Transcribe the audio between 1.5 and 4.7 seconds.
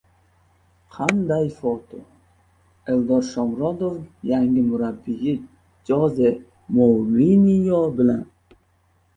foto! Eldor Shomurodov yangi